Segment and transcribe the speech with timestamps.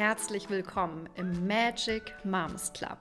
[0.00, 2.96] herzlich willkommen im Magic Moms Club.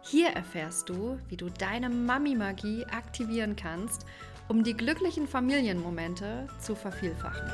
[0.00, 4.06] Hier erfährst du, wie du deine Mami-Magie aktivieren kannst,
[4.48, 7.52] um die glücklichen Familienmomente zu vervielfachen.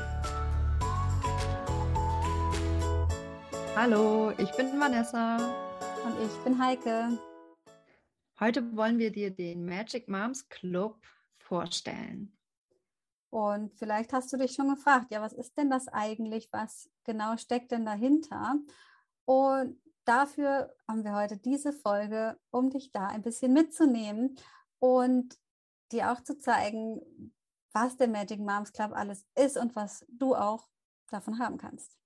[3.75, 5.35] Hallo, ich bin Vanessa.
[6.05, 7.19] Und ich bin Heike.
[8.39, 11.01] Heute wollen wir dir den Magic Moms Club
[11.37, 12.31] vorstellen.
[13.33, 16.49] Und vielleicht hast du dich schon gefragt, ja, was ist denn das eigentlich?
[16.51, 18.59] Was genau steckt denn dahinter?
[19.25, 24.35] Und dafür haben wir heute diese Folge, um dich da ein bisschen mitzunehmen
[24.77, 25.35] und
[25.91, 27.33] dir auch zu zeigen,
[27.71, 30.69] was der Magic Moms Club alles ist und was du auch
[31.09, 31.97] davon haben kannst.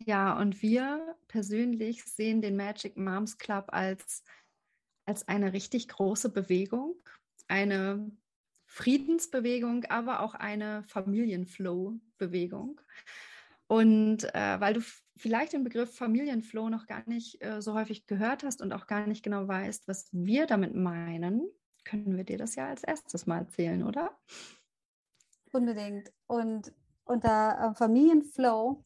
[0.00, 4.24] Ja, und wir persönlich sehen den Magic Moms Club als,
[5.04, 6.96] als eine richtig große Bewegung,
[7.46, 8.10] eine
[8.72, 12.80] Friedensbewegung, aber auch eine Familienflow-Bewegung.
[13.66, 14.80] Und äh, weil du
[15.16, 19.08] vielleicht den Begriff Familienflow noch gar nicht äh, so häufig gehört hast und auch gar
[19.08, 21.50] nicht genau weißt, was wir damit meinen,
[21.84, 24.16] können wir dir das ja als erstes mal erzählen, oder?
[25.50, 26.12] Unbedingt.
[26.28, 26.72] Und
[27.04, 28.84] unter äh, Familienflow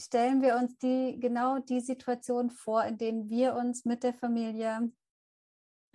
[0.00, 4.92] stellen wir uns die genau die Situation vor, in denen wir uns mit der Familie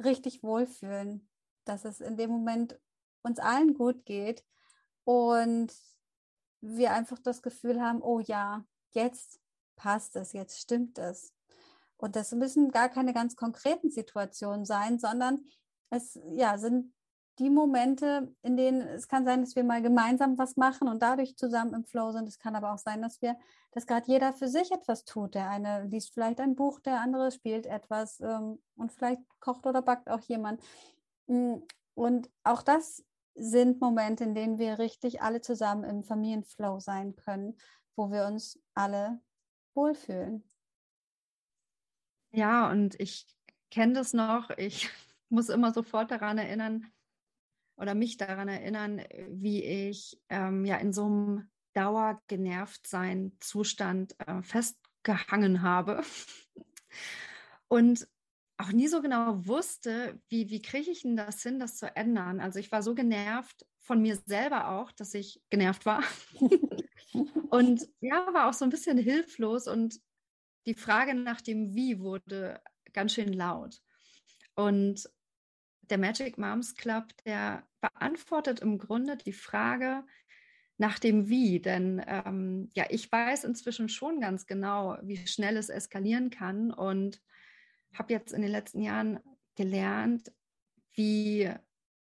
[0.03, 1.25] richtig wohlfühlen,
[1.66, 2.80] dass es in dem Moment
[3.23, 4.44] uns allen gut geht
[5.03, 5.73] und
[6.61, 9.39] wir einfach das Gefühl haben, oh ja, jetzt
[9.75, 11.33] passt es, jetzt stimmt es.
[11.97, 15.45] Und das müssen gar keine ganz konkreten Situationen sein, sondern
[15.89, 16.93] es ja, sind
[17.39, 21.36] die Momente, in denen es kann sein, dass wir mal gemeinsam was machen und dadurch
[21.36, 22.27] zusammen im Flow sind.
[22.30, 23.38] Es kann aber auch sein, dass wir,
[23.71, 25.36] dass gerade jeder für sich etwas tut.
[25.36, 29.81] Der eine liest vielleicht ein Buch, der andere spielt etwas ähm, und vielleicht kocht oder
[29.81, 30.61] backt auch jemand.
[31.28, 31.58] Mm,
[31.94, 33.04] und auch das
[33.36, 37.58] sind Momente, in denen wir richtig alle zusammen im Familienflow sein können,
[37.95, 39.22] wo wir uns alle
[39.73, 40.50] wohlfühlen.
[42.32, 43.27] Ja, und ich
[43.72, 44.49] kenne das noch.
[44.58, 44.89] Ich
[45.30, 46.92] muss immer sofort daran erinnern
[47.78, 55.61] oder mich daran erinnern, wie ich ähm, ja in so einem Dauergenervtsein Zustand äh, festgehangen
[55.61, 56.02] habe.
[57.67, 58.08] Und
[58.58, 62.39] auch nie so genau wusste, wie, wie kriege ich denn das hin, das zu ändern.
[62.39, 66.04] Also ich war so genervt von mir selber auch, dass ich genervt war.
[67.49, 69.99] und ja, war auch so ein bisschen hilflos und
[70.66, 72.61] die Frage nach dem Wie wurde
[72.93, 73.82] ganz schön laut.
[74.55, 75.10] Und
[75.82, 80.04] der Magic Moms Club, der beantwortet im Grunde die Frage
[80.77, 81.60] nach dem Wie.
[81.60, 87.22] Denn ähm, ja, ich weiß inzwischen schon ganz genau, wie schnell es eskalieren kann und
[88.00, 89.20] habe jetzt in den letzten Jahren
[89.56, 90.32] gelernt,
[90.94, 91.52] wie,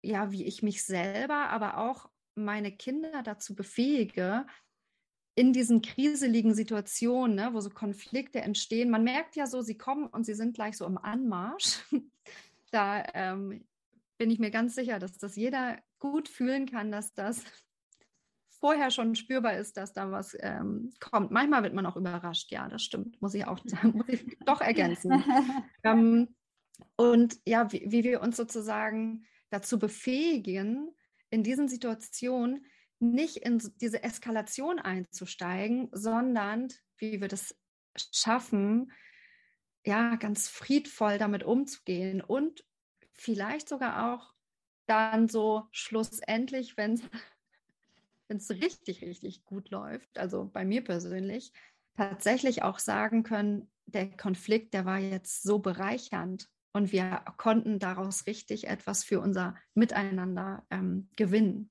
[0.03, 4.47] ja, wie ich mich selber, aber auch meine Kinder dazu befähige,
[5.37, 8.91] in diesen kriseligen Situationen, ne, wo so Konflikte entstehen.
[8.91, 11.85] Man merkt ja so, sie kommen und sie sind gleich so im Anmarsch.
[12.71, 13.65] da ähm,
[14.17, 17.43] bin ich mir ganz sicher, dass das jeder gut fühlen kann, dass das
[18.65, 21.31] vorher schon spürbar ist, dass da was ähm, kommt.
[21.31, 25.13] Manchmal wird man auch überrascht, ja, das stimmt, muss ich auch muss ich doch ergänzen.
[25.83, 26.35] ähm,
[26.97, 30.97] und ja, wie, wie wir uns sozusagen dazu befähigen,
[31.29, 32.65] in diesen Situationen
[33.01, 37.55] nicht in diese Eskalation einzusteigen, sondern wie wir das
[38.13, 38.93] schaffen,
[39.85, 42.65] ja, ganz friedvoll damit umzugehen und
[43.13, 44.33] vielleicht sogar auch
[44.87, 47.03] dann so schlussendlich, wenn es
[48.29, 51.53] wenn es richtig, richtig gut läuft, also bei mir persönlich,
[51.97, 58.27] tatsächlich auch sagen können, der Konflikt, der war jetzt so bereichernd und wir konnten daraus
[58.27, 61.71] richtig etwas für unser Miteinander ähm, gewinnen.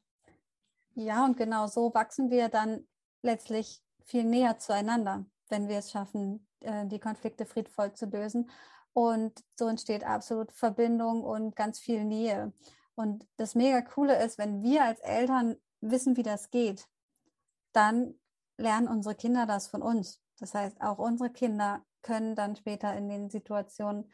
[0.95, 2.87] Ja, und genau so wachsen wir dann
[3.23, 8.49] letztlich viel näher zueinander, wenn wir es schaffen, äh, die Konflikte friedvoll zu lösen.
[8.93, 12.53] Und so entsteht absolut Verbindung und ganz viel Nähe.
[12.95, 15.55] Und das mega coole ist, wenn wir als Eltern
[15.91, 16.87] wissen, wie das geht,
[17.71, 18.15] dann
[18.57, 20.21] lernen unsere Kinder das von uns.
[20.39, 24.11] Das heißt, auch unsere Kinder können dann später in den Situationen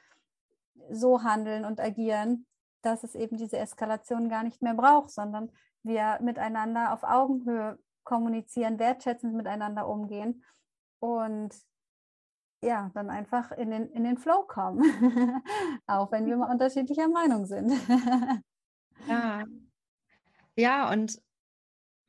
[0.92, 2.46] so handeln und agieren,
[2.82, 5.52] dass es eben diese Eskalation gar nicht mehr braucht, sondern
[5.84, 10.44] wir miteinander auf Augenhöhe kommunizieren, wertschätzend miteinander umgehen
[11.00, 11.54] und
[12.62, 14.82] ja, dann einfach in den, in den Flow kommen,
[15.88, 17.72] auch wenn wir mal unterschiedlicher Meinung sind.
[19.08, 19.46] ja.
[20.56, 21.22] ja, und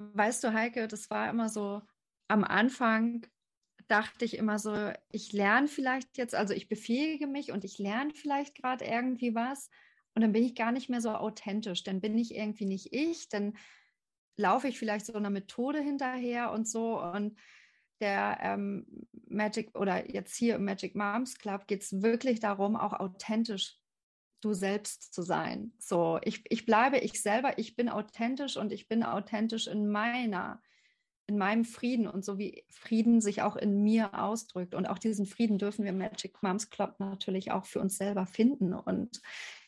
[0.01, 1.83] weißt du, Heike, das war immer so,
[2.29, 3.27] am Anfang
[3.89, 8.13] dachte ich immer so, ich lerne vielleicht jetzt, also ich befähige mich und ich lerne
[8.15, 9.69] vielleicht gerade irgendwie was
[10.15, 13.29] und dann bin ich gar nicht mehr so authentisch, dann bin ich irgendwie nicht ich,
[13.29, 13.57] dann
[14.37, 17.39] laufe ich vielleicht so einer Methode hinterher und so und
[18.01, 18.87] der ähm,
[19.29, 23.80] Magic oder jetzt hier im Magic Moms Club geht es wirklich darum, auch authentisch
[24.41, 25.73] du selbst zu sein.
[25.79, 30.63] So, ich, ich bleibe ich selber, ich bin authentisch und ich bin authentisch in meiner,
[31.27, 34.75] in meinem Frieden und so wie Frieden sich auch in mir ausdrückt.
[34.75, 38.27] Und auch diesen Frieden dürfen wir im Magic Moms Club natürlich auch für uns selber
[38.27, 39.21] finden und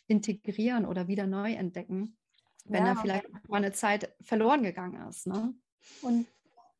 [0.06, 2.16] integrieren oder wieder neu entdecken,
[2.64, 2.94] wenn ja.
[2.94, 5.26] da vielleicht mal eine Zeit verloren gegangen ist.
[5.26, 5.54] Ne?
[6.00, 6.26] Und,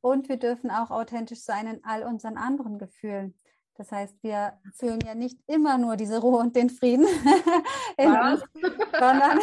[0.00, 3.34] und wir dürfen auch authentisch sein in all unseren anderen Gefühlen.
[3.74, 7.06] Das heißt, wir fühlen ja nicht immer nur diese Ruhe und den Frieden
[7.96, 8.42] in uns,
[8.98, 9.38] sondern,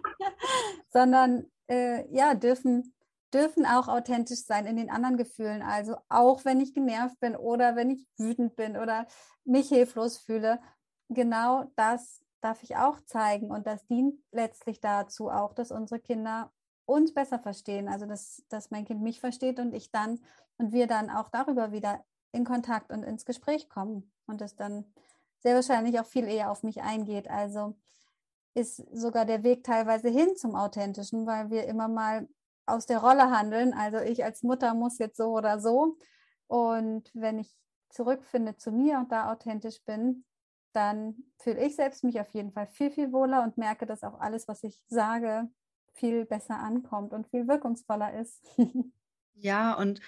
[0.92, 2.94] sondern äh, ja, dürfen,
[3.32, 5.62] dürfen auch authentisch sein in den anderen Gefühlen.
[5.62, 9.06] Also auch wenn ich genervt bin oder wenn ich wütend bin oder
[9.44, 10.60] mich hilflos fühle,
[11.08, 13.50] genau das darf ich auch zeigen.
[13.50, 16.52] Und das dient letztlich dazu auch, dass unsere Kinder
[16.86, 17.88] uns besser verstehen.
[17.88, 20.20] Also dass, dass mein Kind mich versteht und ich dann
[20.58, 22.04] und wir dann auch darüber wieder
[22.34, 24.84] in Kontakt und ins Gespräch kommen und es dann
[25.40, 27.30] sehr wahrscheinlich auch viel eher auf mich eingeht.
[27.30, 27.76] Also
[28.54, 32.28] ist sogar der Weg teilweise hin zum Authentischen, weil wir immer mal
[32.66, 33.74] aus der Rolle handeln.
[33.74, 35.96] Also ich als Mutter muss jetzt so oder so.
[36.46, 37.54] Und wenn ich
[37.90, 40.24] zurückfinde zu mir und da authentisch bin,
[40.72, 44.18] dann fühle ich selbst mich auf jeden Fall viel, viel wohler und merke, dass auch
[44.18, 45.48] alles, was ich sage,
[45.92, 48.44] viel besser ankommt und viel wirkungsvoller ist.
[49.34, 50.00] ja, und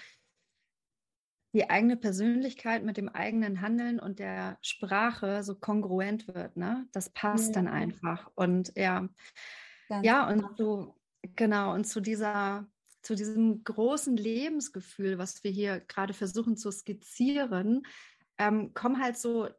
[1.57, 6.87] die eigene Persönlichkeit mit dem eigenen Handeln und der Sprache so kongruent wird, ne?
[6.91, 7.53] Das passt ja.
[7.53, 8.29] dann einfach.
[8.35, 9.09] Und ja,
[9.89, 10.95] Ganz ja, und so,
[11.35, 12.67] genau, und zu dieser,
[13.01, 17.87] zu diesem großen Lebensgefühl, was wir hier gerade versuchen zu skizzieren,
[18.37, 19.49] ähm, kommen halt so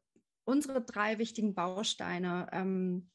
[0.45, 3.11] unsere drei wichtigen Bausteine ähm,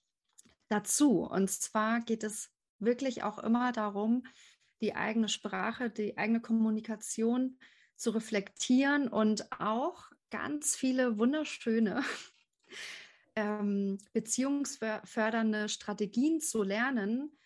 [0.68, 1.22] dazu.
[1.22, 4.26] Und zwar geht es wirklich auch immer darum,
[4.82, 7.58] die eigene Sprache, die eigene Kommunikation
[7.96, 12.04] zu reflektieren und auch ganz viele wunderschöne
[13.36, 17.38] ähm, beziehungsfördernde Strategien zu lernen,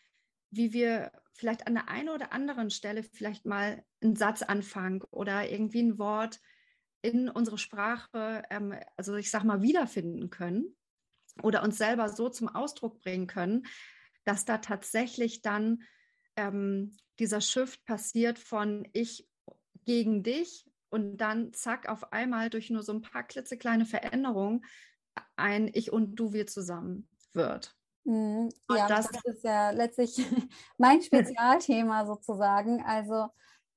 [0.49, 5.49] wie wir vielleicht an der einen oder anderen Stelle vielleicht mal einen Satz anfangen oder
[5.49, 6.39] irgendwie ein Wort
[7.01, 10.75] in unsere Sprache, ähm, also ich sag mal, wiederfinden können
[11.43, 13.65] oder uns selber so zum Ausdruck bringen können,
[14.23, 15.83] dass da tatsächlich dann
[16.35, 19.26] ähm, dieser Shift passiert von ich
[19.87, 24.63] gegen dich und dann zack, auf einmal durch nur so ein paar klitzekleine Veränderungen
[25.35, 27.75] ein Ich und Du wir zusammen wird.
[28.03, 28.49] Mhm.
[28.69, 30.17] Ja, das, das, ist ja letztlich
[30.77, 32.83] mein Spezialthema sozusagen.
[32.85, 33.27] Also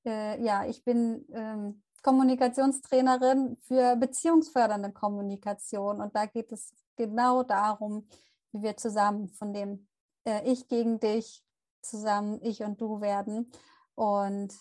[0.05, 8.07] äh, ja, ich bin ähm, Kommunikationstrainerin für beziehungsfördernde Kommunikation und da geht es genau darum,
[8.51, 9.87] wie wir zusammen von dem
[10.25, 11.43] äh, Ich gegen dich
[11.81, 13.51] zusammen Ich und Du werden.
[13.95, 14.53] Und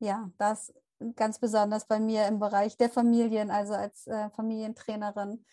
[0.00, 0.72] ja, das
[1.16, 5.44] ganz besonders bei mir im Bereich der Familien, also als äh, Familientrainerin,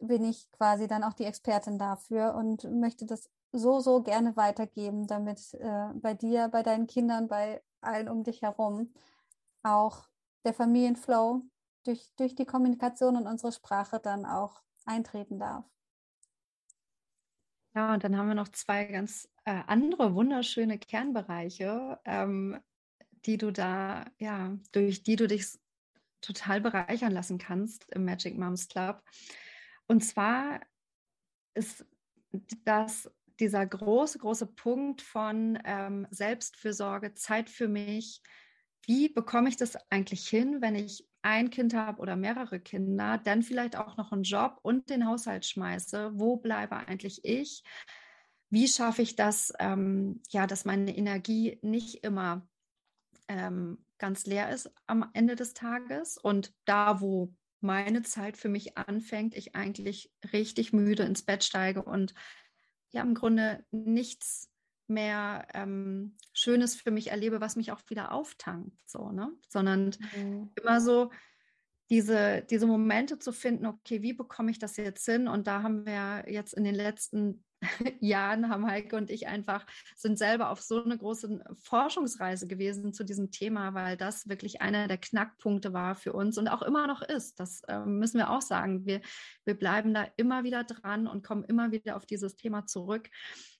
[0.00, 5.06] bin ich quasi dann auch die Expertin dafür und möchte das so, so gerne weitergeben,
[5.06, 8.92] damit äh, bei dir, bei deinen Kindern, bei allen um dich herum
[9.62, 10.08] auch
[10.44, 11.42] der Familienflow
[11.84, 15.64] durch, durch die Kommunikation und unsere Sprache dann auch eintreten darf.
[17.74, 22.58] Ja, und dann haben wir noch zwei ganz äh, andere wunderschöne Kernbereiche, ähm,
[23.26, 25.46] die du da, ja, durch die du dich
[26.20, 29.02] total bereichern lassen kannst im Magic Moms Club.
[29.86, 30.60] Und zwar
[31.54, 31.86] ist
[32.64, 38.22] das dieser große, große Punkt von ähm, Selbstfürsorge, Zeit für mich.
[38.86, 43.42] Wie bekomme ich das eigentlich hin, wenn ich ein Kind habe oder mehrere Kinder, dann
[43.42, 46.12] vielleicht auch noch einen Job und den Haushalt schmeiße?
[46.14, 47.62] Wo bleibe eigentlich ich?
[48.48, 52.48] Wie schaffe ich das, ähm, ja, dass meine Energie nicht immer
[53.28, 58.76] ähm, ganz leer ist am Ende des Tages und da, wo meine Zeit für mich
[58.76, 62.14] anfängt, ich eigentlich richtig müde ins Bett steige und
[62.90, 64.50] ja im Grunde nichts
[64.88, 69.32] mehr ähm, Schönes für mich erlebe, was mich auch wieder auftankt, so, ne?
[69.48, 70.52] Sondern mhm.
[70.54, 71.10] immer so
[71.90, 75.28] diese, diese Momente zu finden, okay, wie bekomme ich das jetzt hin?
[75.28, 77.44] Und da haben wir jetzt in den letzten
[78.00, 83.04] Jahren haben Heike und ich einfach, sind selber auf so eine große Forschungsreise gewesen zu
[83.04, 87.02] diesem Thema, weil das wirklich einer der Knackpunkte war für uns und auch immer noch
[87.02, 87.40] ist.
[87.40, 88.86] Das äh, müssen wir auch sagen.
[88.86, 89.00] Wir,
[89.44, 93.10] wir bleiben da immer wieder dran und kommen immer wieder auf dieses Thema zurück.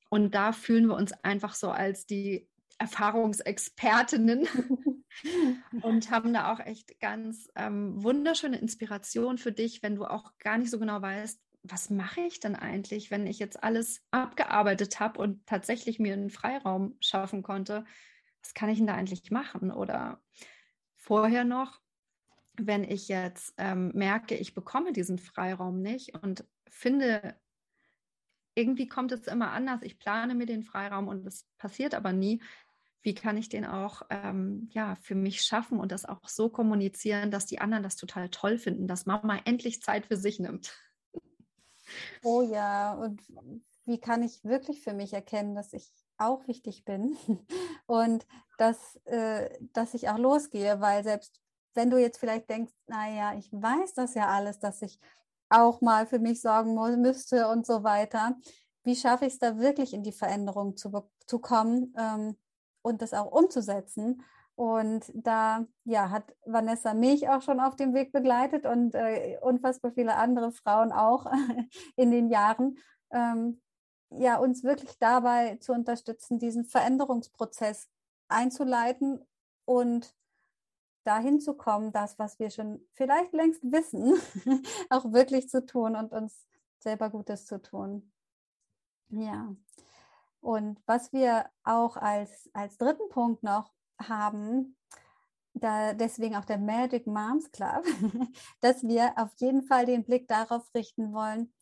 [0.08, 2.48] Und da fühlen wir uns einfach so als die
[2.78, 4.46] Erfahrungsexpertinnen
[5.82, 10.58] und haben da auch echt ganz ähm, wunderschöne Inspiration für dich, wenn du auch gar
[10.58, 15.20] nicht so genau weißt, was mache ich denn eigentlich, wenn ich jetzt alles abgearbeitet habe
[15.20, 17.84] und tatsächlich mir einen Freiraum schaffen konnte?
[18.42, 19.70] Was kann ich denn da eigentlich machen?
[19.70, 20.20] Oder
[20.96, 21.80] vorher noch,
[22.54, 27.36] wenn ich jetzt ähm, merke, ich bekomme diesen Freiraum nicht und finde,
[28.54, 32.42] irgendwie kommt es immer anders, ich plane mir den Freiraum und es passiert aber nie,
[33.02, 37.30] wie kann ich den auch ähm, ja, für mich schaffen und das auch so kommunizieren,
[37.30, 40.76] dass die anderen das total toll finden, dass Mama endlich Zeit für sich nimmt.
[42.22, 43.22] Oh ja, und
[43.84, 47.16] wie kann ich wirklich für mich erkennen, dass ich auch wichtig bin
[47.86, 48.26] und
[48.58, 51.40] dass, äh, dass ich auch losgehe, weil selbst
[51.74, 54.98] wenn du jetzt vielleicht denkst, naja, ich weiß das ja alles, dass ich
[55.50, 58.36] auch mal für mich sorgen muss, müsste und so weiter,
[58.82, 61.94] wie schaffe ich es da wirklich in die Veränderung zu, zu kommen?
[61.98, 62.36] Ähm,
[62.86, 64.22] und das auch umzusetzen.
[64.56, 69.92] Und da ja, hat Vanessa mich auch schon auf dem Weg begleitet und äh, unfassbar
[69.92, 71.26] viele andere Frauen auch
[71.96, 72.78] in den Jahren.
[73.10, 73.60] Ähm,
[74.10, 77.90] ja, uns wirklich dabei zu unterstützen, diesen Veränderungsprozess
[78.28, 79.20] einzuleiten
[79.66, 80.14] und
[81.04, 84.14] dahin zu kommen, das, was wir schon vielleicht längst wissen,
[84.90, 86.46] auch wirklich zu tun und uns
[86.78, 88.10] selber Gutes zu tun.
[89.10, 89.54] Ja.
[90.40, 94.76] Und was wir auch als, als dritten Punkt noch haben,
[95.54, 97.84] da deswegen auch der Magic Moms Club,
[98.60, 101.52] dass wir auf jeden Fall den Blick darauf richten wollen,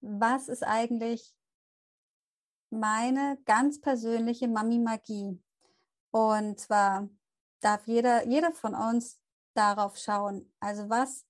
[0.00, 1.34] was ist eigentlich
[2.70, 5.40] meine ganz persönliche Mami-Magie?
[6.10, 7.08] Und zwar
[7.60, 9.20] darf jeder, jeder von uns
[9.54, 10.52] darauf schauen.
[10.60, 11.26] Also was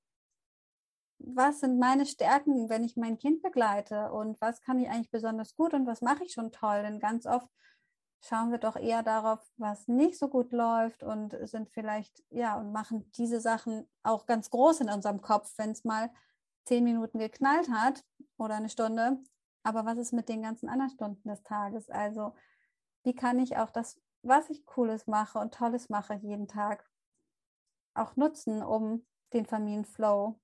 [1.18, 5.54] was sind meine Stärken, wenn ich mein Kind begleite und was kann ich eigentlich besonders
[5.56, 6.82] gut und was mache ich schon toll?
[6.82, 7.48] Denn ganz oft
[8.26, 12.72] schauen wir doch eher darauf, was nicht so gut läuft und sind vielleicht, ja, und
[12.72, 16.10] machen diese Sachen auch ganz groß in unserem Kopf, wenn es mal
[16.64, 18.04] zehn Minuten geknallt hat
[18.38, 19.18] oder eine Stunde.
[19.62, 21.88] Aber was ist mit den ganzen anderen Stunden des Tages?
[21.90, 22.34] Also,
[23.04, 26.84] wie kann ich auch das, was ich Cooles mache und Tolles mache jeden Tag,
[27.94, 30.38] auch nutzen, um den Familienflow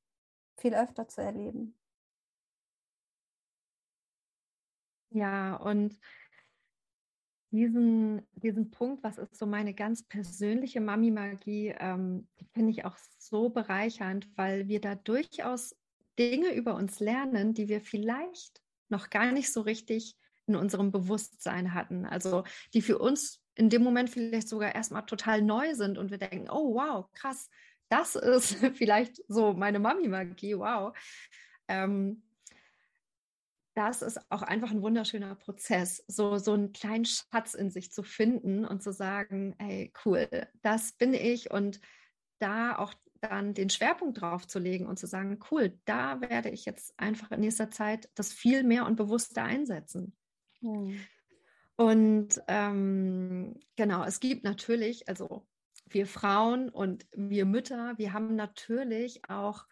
[0.57, 1.77] viel öfter zu erleben.
[5.11, 5.99] Ja, und
[7.53, 13.51] diesen, diesen Punkt, was ist so meine ganz persönliche Mami-Magie, ähm, finde ich auch so
[13.51, 15.77] bereichernd, weil wir da durchaus
[16.19, 20.17] Dinge über uns lernen, die wir vielleicht noch gar nicht so richtig
[20.47, 22.07] in unserem Bewusstsein hatten.
[22.07, 22.45] Also
[22.75, 26.49] die für uns in dem Moment vielleicht sogar erstmal total neu sind und wir denken,
[26.51, 27.51] oh wow, krass,
[27.89, 30.97] das ist vielleicht so meine Mami-Magie, wow.
[31.69, 32.23] Ähm,
[33.75, 38.03] das ist auch einfach ein wunderschöner Prozess, so, so einen kleinen Schatz in sich zu
[38.03, 40.29] finden und zu sagen, hey, cool,
[40.63, 41.81] das bin ich und
[42.39, 46.65] da auch dann den Schwerpunkt drauf zu legen und zu sagen, cool, da werde ich
[46.65, 50.17] jetzt einfach in nächster Zeit das viel mehr und bewusster einsetzen.
[50.61, 51.01] Mhm.
[51.77, 55.47] Und ähm, genau, es gibt natürlich, also
[55.87, 59.67] wir Frauen und wir Mütter, wir haben natürlich auch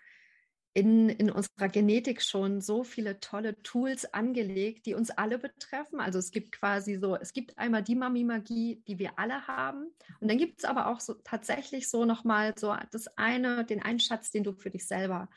[0.72, 6.00] in, in unserer Genetik schon so viele tolle Tools angelegt, die uns alle betreffen.
[6.00, 9.86] Also es gibt quasi so, es gibt einmal die Mami-Magie, die wir alle haben.
[10.20, 13.98] Und dann gibt es aber auch so tatsächlich so nochmal so das eine, den einen
[13.98, 15.28] Schatz, den du für dich selber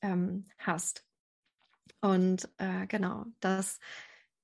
[0.00, 1.04] ähm, hast.
[2.00, 3.78] Und äh, genau, das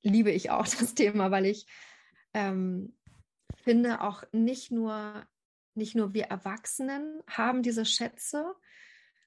[0.03, 1.67] liebe ich auch, das Thema, weil ich
[2.35, 2.95] ähm,
[3.63, 5.27] finde auch nicht nur
[5.79, 8.55] nicht nur wir Erwachsenen haben diese Schätze,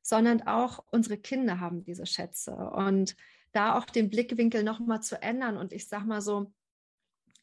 [0.02, 2.56] sondern auch unsere Kinder haben diese Schätze.
[2.56, 3.16] Und
[3.52, 5.58] da auch den Blickwinkel nochmal zu ändern.
[5.58, 6.54] Und ich sage mal so,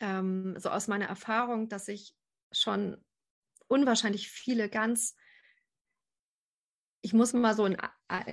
[0.01, 2.15] ähm, so aus meiner Erfahrung, dass ich
[2.53, 2.97] schon
[3.69, 5.17] unwahrscheinlich viele ganz,
[7.03, 7.77] ich muss mal so in,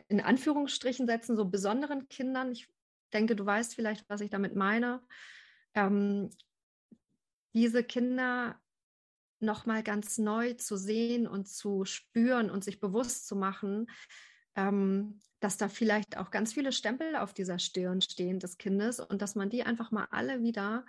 [0.08, 2.70] in Anführungsstrichen setzen, so besonderen Kindern, ich
[3.14, 5.02] denke, du weißt vielleicht, was ich damit meine,
[5.74, 6.30] ähm,
[7.54, 8.60] diese Kinder
[9.46, 13.88] nochmal ganz neu zu sehen und zu spüren und sich bewusst zu machen,
[14.56, 19.22] ähm, dass da vielleicht auch ganz viele Stempel auf dieser Stirn stehen des Kindes und
[19.22, 20.86] dass man die einfach mal alle wieder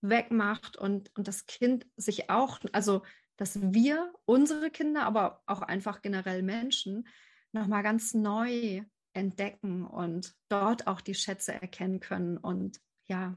[0.00, 3.02] wegmacht und, und das Kind sich auch, also
[3.36, 7.08] dass wir unsere Kinder, aber auch einfach generell Menschen
[7.52, 8.82] nochmal ganz neu
[9.14, 13.36] entdecken und dort auch die Schätze erkennen können und ja,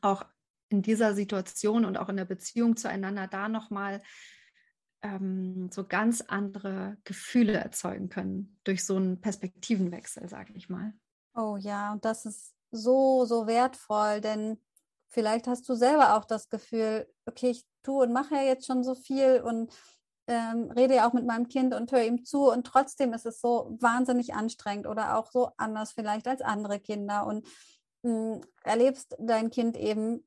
[0.00, 0.24] auch
[0.72, 4.00] in dieser Situation und auch in der Beziehung zueinander da nochmal
[5.02, 10.92] ähm, so ganz andere Gefühle erzeugen können durch so einen Perspektivenwechsel, sage ich mal.
[11.34, 14.58] Oh ja, und das ist so, so wertvoll, denn
[15.08, 18.84] vielleicht hast du selber auch das Gefühl, okay, ich tue und mache ja jetzt schon
[18.84, 19.72] so viel und
[20.28, 23.40] ähm, rede ja auch mit meinem Kind und höre ihm zu und trotzdem ist es
[23.40, 27.46] so wahnsinnig anstrengend oder auch so anders vielleicht als andere Kinder und
[28.02, 30.24] mh, hm, erlebst dein Kind eben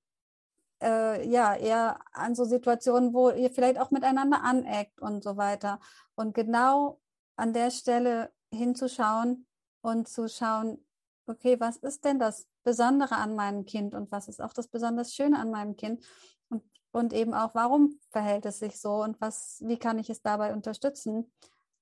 [0.81, 5.79] äh, ja eher an so Situationen, wo ihr vielleicht auch miteinander aneckt und so weiter.
[6.15, 6.99] Und genau
[7.35, 9.45] an der Stelle hinzuschauen
[9.81, 10.85] und zu schauen,
[11.27, 15.13] okay, was ist denn das Besondere an meinem Kind und was ist auch das besonders
[15.13, 16.03] Schöne an meinem Kind
[16.49, 20.21] und, und eben auch, warum verhält es sich so und was, wie kann ich es
[20.21, 21.31] dabei unterstützen,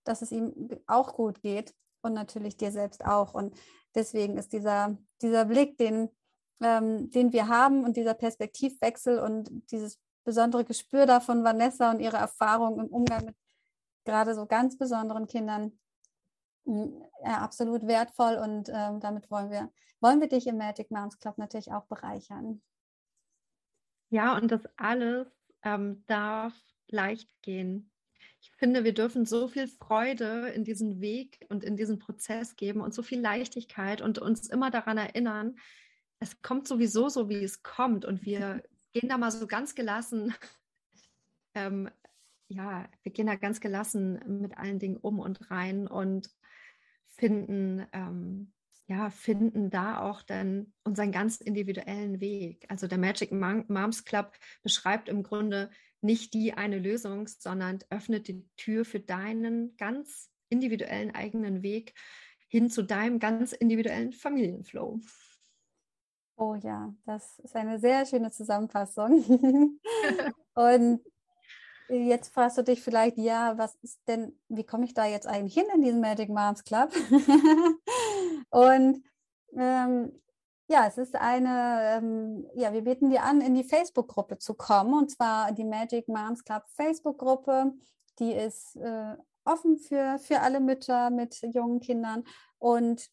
[0.04, 3.34] dass es ihm auch gut geht und natürlich dir selbst auch.
[3.34, 3.56] Und
[3.96, 6.10] deswegen ist dieser, dieser Blick, den,
[6.64, 12.18] ähm, den wir haben und dieser Perspektivwechsel und dieses besondere Gespür davon Vanessa und ihre
[12.18, 13.36] Erfahrung im Umgang mit
[14.06, 15.78] gerade so ganz besonderen Kindern
[16.66, 21.38] ja, absolut wertvoll und ähm, damit wollen wir, wollen wir dich im Magic Moms Club
[21.38, 22.62] natürlich auch bereichern.
[24.10, 25.28] Ja, und das alles
[25.64, 26.54] ähm, darf
[26.88, 27.92] leicht gehen.
[28.42, 32.82] Ich finde, wir dürfen so viel Freude in diesen Weg und in diesen Prozess geben
[32.82, 35.56] und so viel Leichtigkeit und uns immer daran erinnern,
[36.24, 38.64] es kommt sowieso so, wie es kommt und wir
[38.94, 40.34] gehen da mal so ganz gelassen
[41.54, 41.90] ähm,
[42.48, 46.30] ja, wir gehen da ganz gelassen mit allen Dingen um und rein und
[47.08, 48.54] finden, ähm,
[48.88, 52.66] ja, finden da auch dann unseren ganz individuellen Weg.
[52.70, 58.46] Also der Magic Moms Club beschreibt im Grunde nicht die eine Lösung, sondern öffnet die
[58.58, 61.94] Tür für deinen ganz individuellen eigenen Weg
[62.48, 65.00] hin zu deinem ganz individuellen Familienflow.
[66.36, 69.24] Oh ja, das ist eine sehr schöne Zusammenfassung.
[70.56, 71.02] und
[71.90, 75.54] Jetzt fragst du dich vielleicht, ja, was ist denn, wie komme ich da jetzt eigentlich
[75.54, 76.92] hin in diesen Magic Moms Club?
[78.50, 79.04] und
[79.56, 80.22] ähm,
[80.68, 84.94] ja, es ist eine, ähm, ja, wir bieten dir an, in die Facebook-Gruppe zu kommen,
[84.94, 87.74] und zwar die Magic Moms Club Facebook-Gruppe.
[88.18, 92.24] Die ist äh, offen für, für alle Mütter mit jungen Kindern.
[92.58, 93.08] Und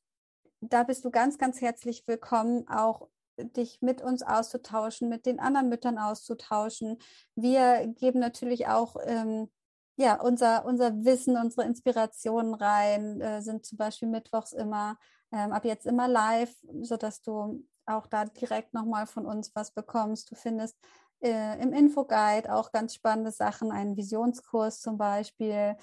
[0.61, 3.09] da bist du ganz, ganz herzlich willkommen, auch
[3.47, 6.99] dich mit uns auszutauschen, mit den anderen Müttern auszutauschen.
[7.35, 9.49] Wir geben natürlich auch ähm,
[9.97, 14.97] ja, unser, unser Wissen, unsere Inspirationen rein, äh, sind zum Beispiel mittwochs immer,
[15.31, 20.31] ähm, ab jetzt immer live, sodass du auch da direkt nochmal von uns was bekommst.
[20.31, 20.77] Du findest
[21.21, 25.77] äh, im Infoguide auch ganz spannende Sachen, einen Visionskurs zum Beispiel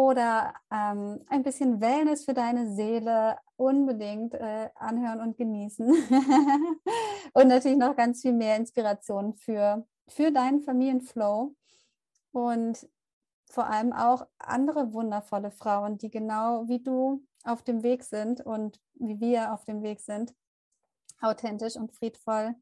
[0.00, 5.86] oder ähm, ein bisschen Wellness für deine Seele unbedingt äh, anhören und genießen.
[7.34, 11.54] und natürlich noch ganz viel mehr Inspiration für, für deinen Familienflow.
[12.32, 12.88] Und
[13.44, 18.80] vor allem auch andere wundervolle Frauen, die genau wie du auf dem Weg sind und
[18.94, 20.34] wie wir auf dem Weg sind,
[21.20, 22.54] authentisch und friedvoll,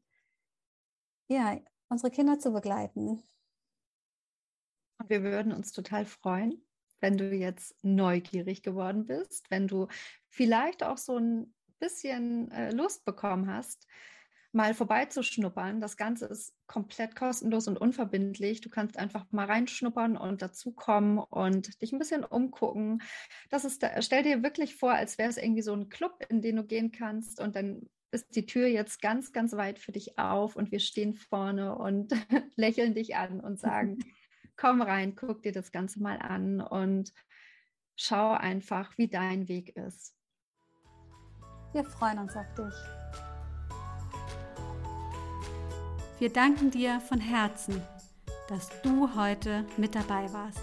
[1.29, 3.23] ja, unsere Kinder zu begleiten.
[4.97, 6.61] Und wir würden uns total freuen,
[7.01, 9.87] wenn du jetzt neugierig geworden bist, wenn du
[10.29, 13.87] vielleicht auch so ein bisschen äh, Lust bekommen hast,
[14.51, 15.79] mal vorbeizuschnuppern.
[15.79, 18.61] Das Ganze ist komplett kostenlos und unverbindlich.
[18.61, 23.01] Du kannst einfach mal reinschnuppern und dazukommen und dich ein bisschen umgucken.
[23.49, 26.55] Das ist, stell dir wirklich vor, als wäre es irgendwie so ein Club, in den
[26.55, 30.55] du gehen kannst und dann ist die Tür jetzt ganz, ganz weit für dich auf
[30.55, 32.11] und wir stehen vorne und
[32.55, 33.99] lächeln dich an und sagen,
[34.59, 37.13] komm rein, guck dir das Ganze mal an und
[37.95, 40.15] schau einfach, wie dein Weg ist.
[41.71, 42.73] Wir freuen uns auf dich.
[46.19, 47.81] Wir danken dir von Herzen,
[48.49, 50.61] dass du heute mit dabei warst.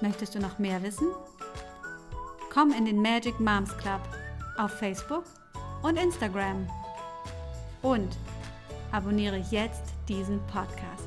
[0.00, 1.08] Möchtest du noch mehr wissen?
[2.50, 4.00] Komm in den Magic Moms Club
[4.56, 5.24] auf Facebook
[5.82, 6.66] und Instagram.
[7.82, 8.16] Und
[8.92, 11.01] abonniere jetzt diesen Podcast.